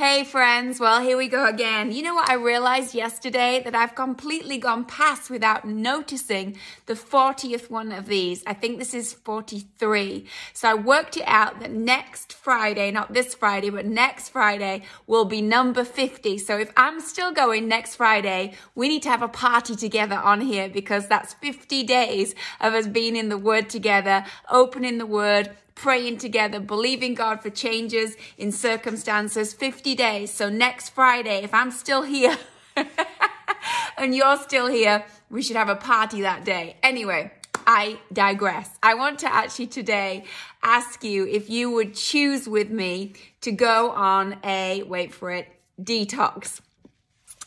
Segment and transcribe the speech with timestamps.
[0.00, 1.92] Hey friends, well here we go again.
[1.92, 3.60] You know what I realized yesterday?
[3.62, 8.42] That I've completely gone past without noticing the 40th one of these.
[8.46, 10.24] I think this is 43.
[10.54, 15.26] So I worked it out that next Friday, not this Friday, but next Friday will
[15.26, 16.38] be number 50.
[16.38, 20.40] So if I'm still going next Friday, we need to have a party together on
[20.40, 25.50] here because that's 50 days of us being in the Word together, opening the Word,
[25.74, 29.52] praying together, believing God for changes in circumstances.
[29.52, 30.32] 50 days.
[30.32, 32.36] So next Friday, if I'm still here
[33.98, 36.76] and you're still here, we should have a party that day.
[36.82, 37.32] Anyway,
[37.66, 38.70] I digress.
[38.82, 40.24] I want to actually today
[40.62, 45.48] ask you if you would choose with me to go on a, wait for it,
[45.80, 46.60] detox.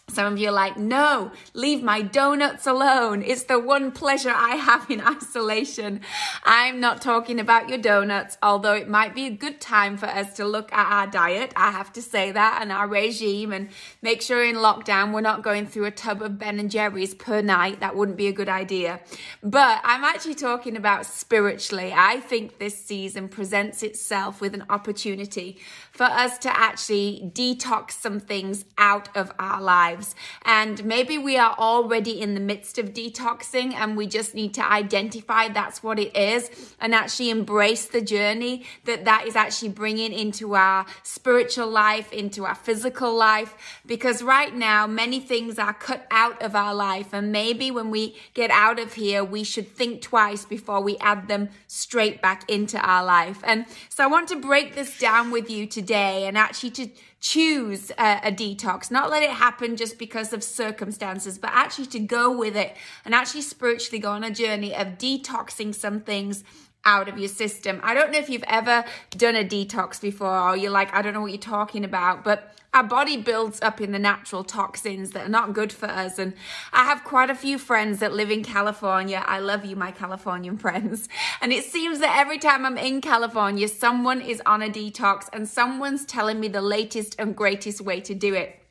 [0.10, 3.24] Some of you are like, no, leave my donuts alone.
[3.24, 6.02] It's the one pleasure I have in isolation.
[6.44, 10.36] I'm not talking about your donuts, although it might be a good time for us
[10.36, 11.54] to look at our diet.
[11.56, 13.70] I have to say that and our regime and
[14.02, 17.42] make sure in lockdown we're not going through a tub of Ben and Jerry's per
[17.42, 17.80] night.
[17.80, 19.00] That wouldn't be a good idea.
[19.42, 21.94] But I'm actually talking about spiritually.
[21.96, 25.60] I think this season presents itself with an opportunity
[25.94, 30.16] for us to actually detox some things out of our lives.
[30.44, 34.66] And maybe we are already in the midst of detoxing and we just need to
[34.66, 36.50] identify that's what it is
[36.82, 42.44] and actually embrace the journey that that is actually bringing into our spiritual life, into
[42.44, 43.56] our physical life.
[43.86, 47.14] Because right now, many things are cut out of our life.
[47.14, 51.28] And maybe when we get out of here, we should think twice before we add
[51.28, 53.42] them straight back into our life.
[53.44, 56.88] And so I want to break this down with you today today and actually to
[57.20, 62.00] choose a, a, detox, not let it happen just because of circumstances, but actually to
[62.00, 66.44] go with it and actually spiritually go on a journey of detoxing some things
[66.86, 67.80] out of your system.
[67.84, 71.14] I don't know if you've ever done a detox before or you're like, I don't
[71.14, 75.28] know what you're talking about, but our body builds up in the natural toxins that
[75.28, 76.18] are not good for us.
[76.18, 76.34] And
[76.72, 79.24] I have quite a few friends that live in California.
[79.26, 81.08] I love you, my Californian friends.
[81.40, 85.48] And it seems that every time I'm in California, someone is on a detox and
[85.48, 88.63] someone's telling me the latest and greatest way to do it.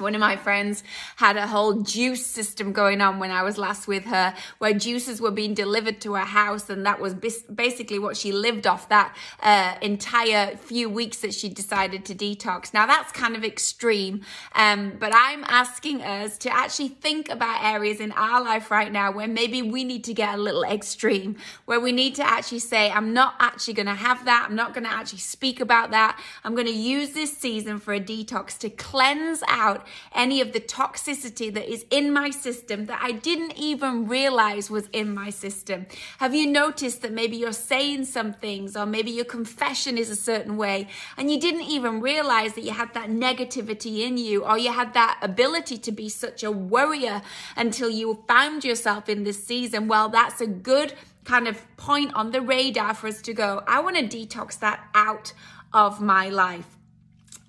[0.00, 0.82] One of my friends
[1.16, 5.20] had a whole juice system going on when I was last with her, where juices
[5.20, 9.16] were being delivered to her house, and that was basically what she lived off that
[9.42, 12.72] uh, entire few weeks that she decided to detox.
[12.72, 14.22] Now that's kind of extreme,
[14.54, 19.12] um, but I'm asking us to actually think about areas in our life right now
[19.12, 21.36] where maybe we need to get a little extreme,
[21.66, 24.46] where we need to actually say, I'm not actually going to have that.
[24.48, 26.20] I'm not going to actually speak about that.
[26.44, 30.60] I'm going to use this season for a detox to cleanse out any of the
[30.60, 35.86] toxicity that is in my system that I didn't even realize was in my system?
[36.18, 40.16] Have you noticed that maybe you're saying some things or maybe your confession is a
[40.16, 44.58] certain way and you didn't even realize that you had that negativity in you or
[44.58, 47.22] you had that ability to be such a worrier
[47.56, 49.88] until you found yourself in this season?
[49.88, 53.80] Well, that's a good kind of point on the radar for us to go, I
[53.80, 55.32] want to detox that out
[55.72, 56.79] of my life.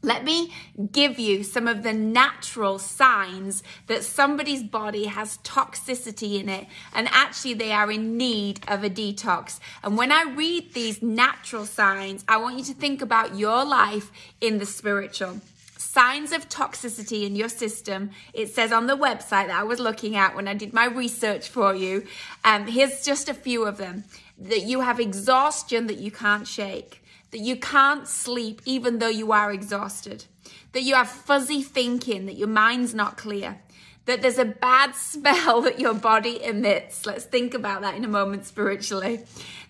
[0.04, 0.52] Let me
[0.92, 7.08] give you some of the natural signs that somebody's body has toxicity in it and
[7.12, 9.60] actually they are in need of a detox.
[9.84, 14.12] And when I read these natural signs, I want you to think about your life
[14.40, 15.40] in the spiritual.
[15.78, 18.10] Signs of toxicity in your system.
[18.34, 21.48] It says on the website that I was looking at when I did my research
[21.48, 22.08] for you.
[22.44, 24.06] Um, here's just a few of them
[24.40, 27.02] that you have exhaustion that you can't shake
[27.32, 30.26] that you can't sleep even though you are exhausted,
[30.74, 33.62] that you have fuzzy thinking, that your mind's not clear,
[34.06, 37.06] that there's a bad smell that your body emits.
[37.06, 39.22] Let's think about that in a moment spiritually.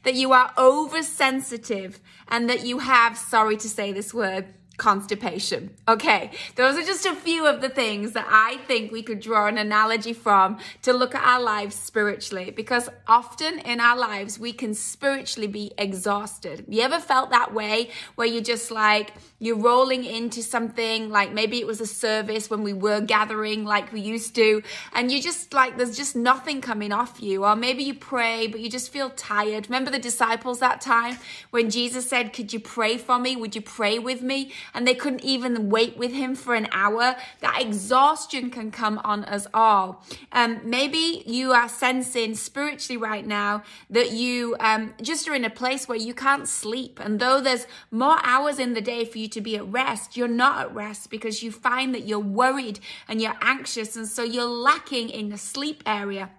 [0.03, 4.47] That you are oversensitive and that you have, sorry to say this word,
[4.81, 5.69] constipation.
[5.87, 9.45] Okay, those are just a few of the things that I think we could draw
[9.45, 14.51] an analogy from to look at our lives spiritually because often in our lives we
[14.51, 16.65] can spiritually be exhausted.
[16.67, 21.59] You ever felt that way where you're just like, you're rolling into something like maybe
[21.59, 24.63] it was a service when we were gathering like we used to,
[24.93, 28.59] and you just like, there's just nothing coming off you, or maybe you pray, but
[28.59, 29.67] you just feel tired.
[29.67, 31.17] Remember the disciples that time
[31.51, 33.35] when Jesus said, Could you pray for me?
[33.35, 34.51] Would you pray with me?
[34.73, 37.15] And they couldn't even wait with him for an hour.
[37.39, 40.03] That exhaustion can come on us all.
[40.31, 45.49] Um, maybe you are sensing spiritually right now that you um, just are in a
[45.49, 46.99] place where you can't sleep.
[47.01, 50.27] And though there's more hours in the day for you to be at rest, you're
[50.27, 53.95] not at rest because you find that you're worried and you're anxious.
[53.95, 56.31] And so you're lacking in the sleep area.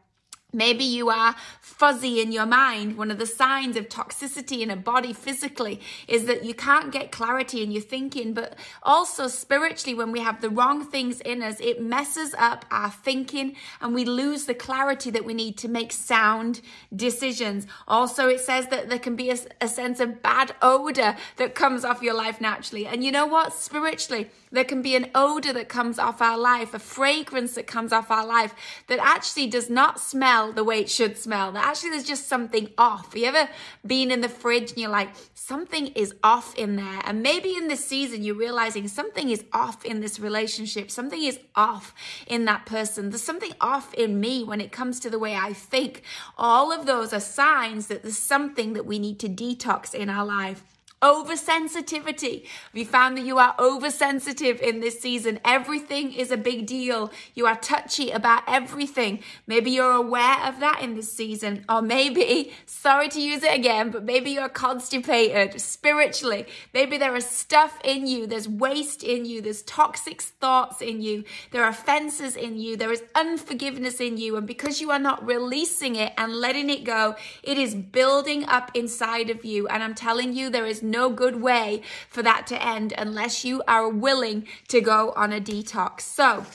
[0.52, 2.98] Maybe you are fuzzy in your mind.
[2.98, 7.10] One of the signs of toxicity in a body physically is that you can't get
[7.10, 11.58] clarity in your thinking, but also spiritually, when we have the wrong things in us,
[11.60, 15.90] it messes up our thinking and we lose the clarity that we need to make
[15.90, 16.60] sound
[16.94, 17.66] decisions.
[17.88, 21.84] Also, it says that there can be a, a sense of bad odor that comes
[21.84, 22.86] off your life naturally.
[22.86, 23.54] And you know what?
[23.54, 27.92] Spiritually, there can be an odor that comes off our life, a fragrance that comes
[27.92, 28.54] off our life
[28.86, 31.50] that actually does not smell the way it should smell.
[31.52, 33.06] That actually there's just something off.
[33.06, 33.48] Have you ever
[33.84, 37.00] been in the fridge and you're like, something is off in there?
[37.04, 40.90] And maybe in this season you're realizing something is off in this relationship.
[40.90, 41.94] Something is off
[42.26, 43.10] in that person.
[43.10, 46.02] There's something off in me when it comes to the way I think.
[46.36, 50.24] All of those are signs that there's something that we need to detox in our
[50.24, 50.62] life.
[51.02, 52.46] Oversensitivity.
[52.72, 55.40] We found that you are oversensitive in this season.
[55.44, 57.10] Everything is a big deal.
[57.34, 59.20] You are touchy about everything.
[59.48, 61.64] Maybe you're aware of that in this season.
[61.68, 66.46] Or maybe, sorry to use it again, but maybe you're constipated spiritually.
[66.72, 68.28] Maybe there is stuff in you.
[68.28, 69.40] There's waste in you.
[69.40, 71.24] There's toxic thoughts in you.
[71.50, 72.76] There are offenses in you.
[72.76, 74.36] There is unforgiveness in you.
[74.36, 78.70] And because you are not releasing it and letting it go, it is building up
[78.74, 79.66] inside of you.
[79.66, 83.62] And I'm telling you, there is no good way for that to end unless you
[83.66, 86.02] are willing to go on a detox.
[86.02, 86.46] So,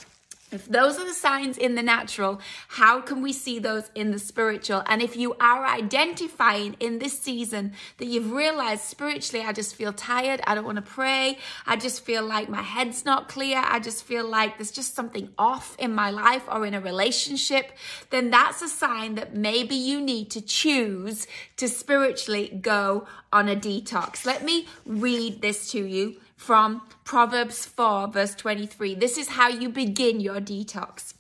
[0.50, 2.40] if those are the signs in the natural,
[2.70, 4.82] how can we see those in the spiritual?
[4.86, 9.92] And if you are identifying in this season that you've realized spiritually, I just feel
[9.92, 13.80] tired, I don't want to pray, I just feel like my head's not clear, I
[13.80, 17.74] just feel like there's just something off in my life or in a relationship,
[18.10, 21.28] then that's a sign that maybe you need to choose
[21.58, 24.26] to spiritually go on a detox.
[24.26, 28.96] Let me read this to you from Proverbs 4, verse 23.
[28.96, 31.14] This is how you begin your detox.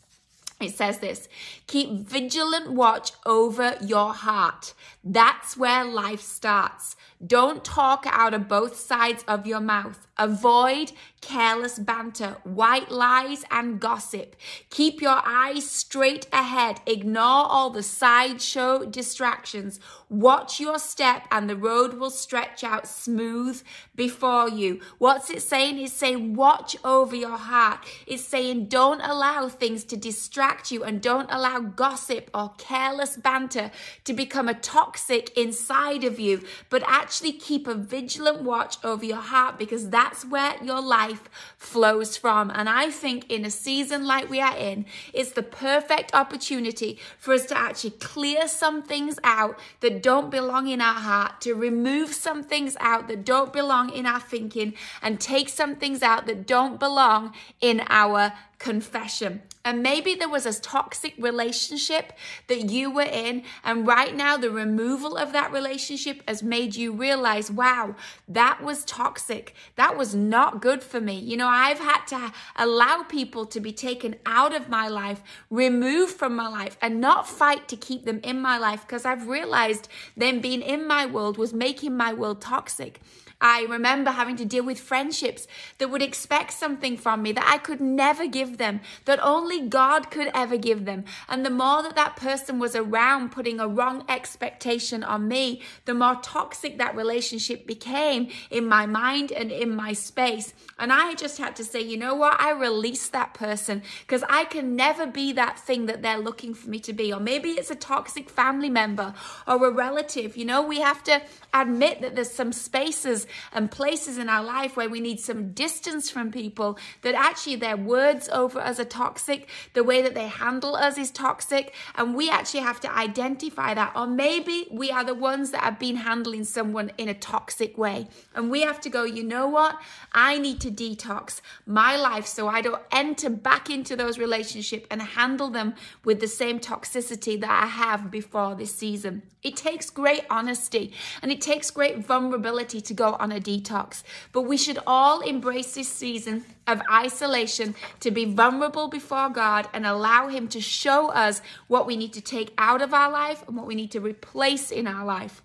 [0.59, 1.27] It says this
[1.67, 4.73] keep vigilant watch over your heart.
[5.03, 6.95] That's where life starts.
[7.25, 10.06] Don't talk out of both sides of your mouth.
[10.19, 10.91] Avoid
[11.21, 14.35] careless banter, white lies, and gossip.
[14.69, 16.79] Keep your eyes straight ahead.
[16.85, 19.79] Ignore all the sideshow distractions.
[20.09, 23.61] Watch your step, and the road will stretch out smooth
[23.95, 24.79] before you.
[24.99, 25.79] What's it saying?
[25.79, 27.79] It's saying, watch over your heart.
[28.05, 33.71] It's saying, don't allow things to distract you, and don't allow gossip or careless banter
[34.05, 39.17] to become a toxic inside of you, but actually keep a vigilant watch over your
[39.17, 42.49] heart because that's where your life flows from.
[42.53, 47.33] And I think in a season like we are in, it's the perfect opportunity for
[47.33, 52.13] us to actually clear some things out that don't belong in our heart, to remove
[52.13, 56.47] some things out that don't belong in our thinking, and take some things out that
[56.47, 59.41] don't belong in our confession.
[59.63, 62.13] And maybe there was a toxic relationship
[62.47, 66.93] that you were in, and right now the removal of that relationship has made you
[66.93, 67.95] realize, wow,
[68.27, 69.53] that was toxic.
[69.75, 71.19] That was not good for me.
[71.19, 76.13] You know, I've had to allow people to be taken out of my life, removed
[76.13, 79.89] from my life, and not fight to keep them in my life because I've realized
[80.15, 83.01] them being in my world was making my world toxic.
[83.39, 85.47] I remember having to deal with friendships
[85.77, 90.09] that would expect something from me that I could never give them, that only God
[90.09, 91.05] could ever give them.
[91.29, 95.93] And the more that that person was around putting a wrong expectation on me, the
[95.93, 100.53] more toxic that relationship became in my mind and in my space.
[100.79, 102.41] And I just had to say, you know what?
[102.41, 106.71] I release that person because I can never be that thing that they're looking for
[106.71, 107.13] me to be.
[107.13, 109.13] Or maybe it's a toxic family member
[109.47, 110.35] or a relative.
[110.35, 111.21] You know, we have to
[111.53, 116.09] admit that there's some spaces and places in our life where we need some distance
[116.09, 120.75] from people that actually their words over us are toxic, the way that they handle
[120.75, 123.91] us is toxic, and we actually have to identify that.
[123.95, 128.07] Or maybe we are the ones that have been handling someone in a toxic way,
[128.35, 129.79] and we have to go, you know what?
[130.13, 135.01] I need to detox my life so I don't enter back into those relationships and
[135.01, 139.23] handle them with the same toxicity that I have before this season.
[139.43, 144.03] It takes great honesty and it takes great vulnerability to go on a detox.
[144.31, 149.85] But we should all embrace this season of isolation to be vulnerable before God and
[149.85, 153.55] allow Him to show us what we need to take out of our life and
[153.55, 155.41] what we need to replace in our life.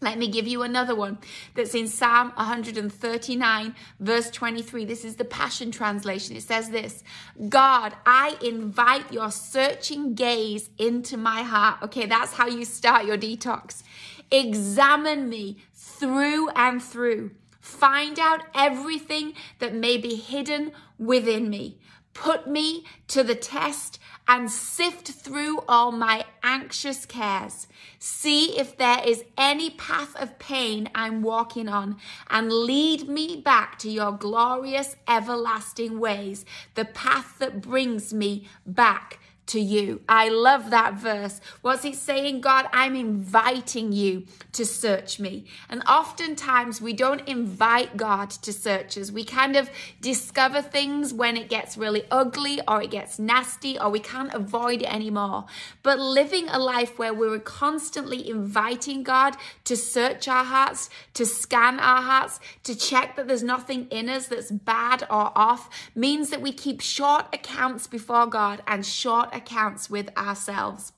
[0.00, 1.18] Let me give you another one
[1.54, 4.84] that's in Psalm 139, verse 23.
[4.84, 6.36] This is the Passion Translation.
[6.36, 7.02] It says this
[7.48, 11.82] God, I invite your searching gaze into my heart.
[11.82, 13.82] Okay, that's how you start your detox.
[14.30, 17.30] Examine me through and through.
[17.60, 21.78] Find out everything that may be hidden within me.
[22.14, 27.66] Put me to the test and sift through all my anxious cares.
[27.98, 31.98] See if there is any path of pain I'm walking on,
[32.30, 39.18] and lead me back to your glorious everlasting ways, the path that brings me back
[39.46, 40.00] to you.
[40.08, 41.40] I love that verse.
[41.60, 42.40] What's he saying?
[42.40, 45.44] God, I'm inviting you to search me.
[45.68, 49.10] And oftentimes we don't invite God to search us.
[49.10, 49.68] We kind of
[50.00, 54.82] discover things when it gets really ugly or it gets nasty or we can't avoid
[54.82, 55.44] it anymore.
[55.82, 61.78] But living a life where we're constantly inviting God to search our hearts, to scan
[61.80, 66.40] our hearts, to check that there's nothing in us that's bad or off means that
[66.40, 70.92] we keep short accounts before God and short accounts with ourselves.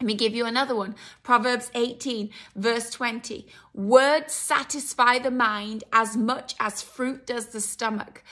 [0.00, 0.96] Let me give you another one.
[1.22, 3.46] Proverbs 18, verse 20.
[3.72, 8.24] Words satisfy the mind as much as fruit does the stomach.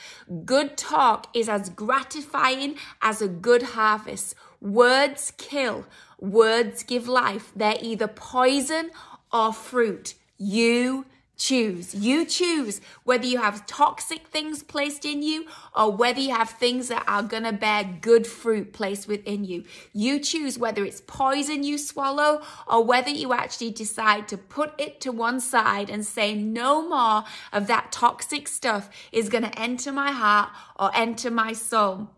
[0.43, 4.35] Good talk is as gratifying as a good harvest.
[4.59, 5.85] Words kill,
[6.19, 7.51] words give life.
[7.55, 8.91] They're either poison
[9.31, 10.15] or fruit.
[10.37, 11.05] You
[11.37, 11.95] choose.
[11.95, 16.87] You choose whether you have toxic things placed in you or whether you have things
[16.87, 19.63] that are going to bear good fruit placed within you.
[19.93, 25.01] You choose whether it's poison you swallow or whether you actually decide to put it
[25.01, 29.91] to one side and say no more of that toxic stuff is going to enter
[29.91, 32.09] my heart or enter my soul.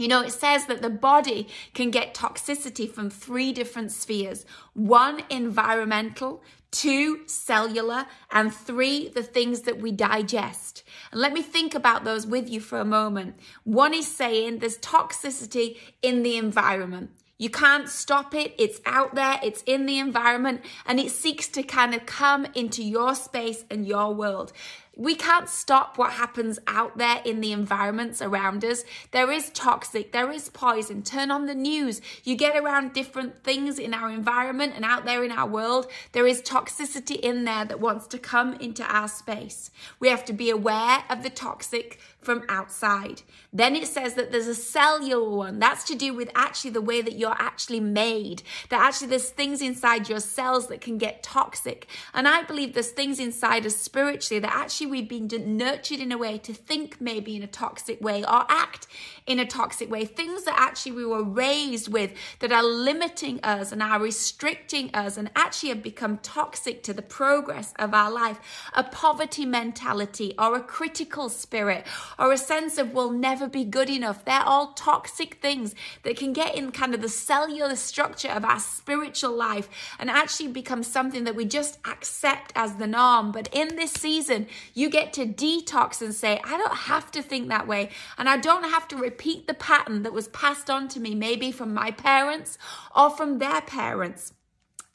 [0.00, 5.22] You know, it says that the body can get toxicity from three different spheres one,
[5.28, 10.84] environmental, two, cellular, and three, the things that we digest.
[11.10, 13.38] And let me think about those with you for a moment.
[13.64, 17.10] One is saying there's toxicity in the environment.
[17.38, 18.54] You can't stop it.
[18.58, 19.40] It's out there.
[19.42, 23.86] It's in the environment and it seeks to kind of come into your space and
[23.86, 24.52] your world.
[25.00, 28.84] We can't stop what happens out there in the environments around us.
[29.12, 31.02] There is toxic, there is poison.
[31.02, 32.02] Turn on the news.
[32.22, 35.86] You get around different things in our environment and out there in our world.
[36.12, 39.70] There is toxicity in there that wants to come into our space.
[40.00, 43.22] We have to be aware of the toxic from outside.
[43.54, 45.58] Then it says that there's a cellular one.
[45.58, 48.42] That's to do with actually the way that you're actually made.
[48.68, 51.86] That actually there's things inside your cells that can get toxic.
[52.12, 56.18] And I believe there's things inside us spiritually that actually we've been nurtured in a
[56.18, 58.86] way to think maybe in a toxic way or act
[59.26, 60.04] in a toxic way.
[60.04, 65.16] Things that actually we were raised with that are limiting us and are restricting us
[65.16, 68.38] and actually have become toxic to the progress of our life.
[68.74, 71.86] A poverty mentality or a critical spirit
[72.18, 74.24] or a sense of we'll never be good enough.
[74.24, 78.60] They're all toxic things that can get in kind of the cellular structure of our
[78.60, 79.68] spiritual life
[79.98, 83.32] and actually become something that we just accept as the norm.
[83.32, 87.48] But in this season, you get to detox and say, I don't have to think
[87.48, 87.90] that way.
[88.18, 91.52] And I don't have to repeat the pattern that was passed on to me, maybe
[91.52, 92.58] from my parents
[92.94, 94.32] or from their parents.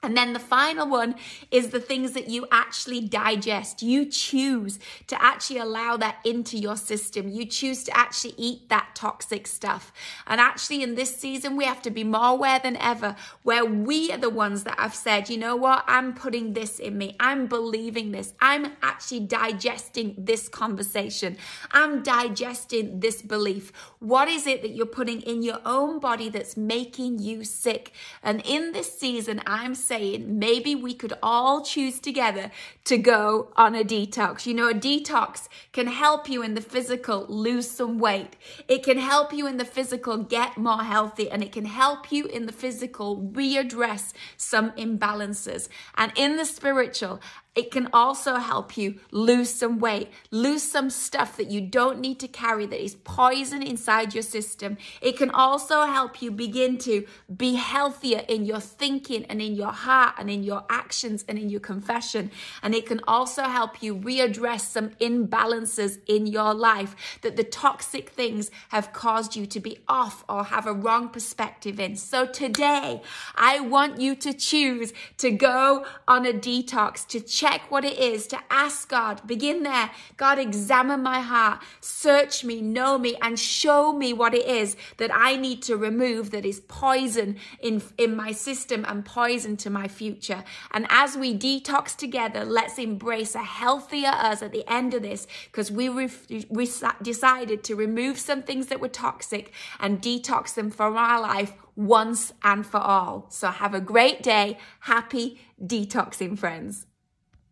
[0.06, 1.16] And then the final one
[1.50, 3.82] is the things that you actually digest.
[3.82, 7.28] You choose to actually allow that into your system.
[7.28, 9.92] You choose to actually eat that toxic stuff.
[10.28, 14.12] And actually, in this season, we have to be more aware than ever where we
[14.12, 17.16] are the ones that have said, you know what, I'm putting this in me.
[17.20, 18.34] I'm believing this.
[18.40, 21.38] I'm actually digesting this conversation.
[21.72, 23.72] I'm digesting this belief.
[24.00, 27.92] What is it that you're putting in your own body that's making you sick?
[28.22, 32.52] And in this season, I'm saying, saying maybe we could all choose together
[32.84, 34.46] to go on a detox.
[34.46, 38.36] You know, a detox can help you in the physical lose some weight.
[38.68, 42.26] It can help you in the physical get more healthy and it can help you
[42.26, 45.70] in the physical readdress some imbalances.
[45.96, 47.22] And in the spiritual,
[47.56, 52.20] it can also help you lose some weight, lose some stuff that you don't need
[52.20, 54.78] to carry that is poison inside your system.
[55.02, 59.72] It can also help you begin to be healthier in your thinking and in your
[59.72, 62.30] heart and in your actions and in your confession.
[62.62, 68.10] And it can also help you readdress some imbalances in your life that the toxic
[68.10, 71.96] things have caused you to be off or have a wrong perspective in.
[71.96, 73.02] So today,
[73.36, 78.00] I want you to choose to go on a detox, to change check what it
[78.00, 79.92] is, to ask God, begin there.
[80.18, 85.12] God, examine my heart, search me, know me, and show me what it is that
[85.14, 89.88] I need to remove that is poison in, in my system and poison to my
[89.88, 90.44] future.
[90.72, 95.28] And as we detox together, let's embrace a healthier us at the end of this
[95.52, 96.68] because we, re- we
[97.04, 102.34] decided to remove some things that were toxic and detox them from our life once
[102.42, 103.28] and for all.
[103.30, 104.58] So have a great day.
[104.80, 106.88] Happy detoxing, friends.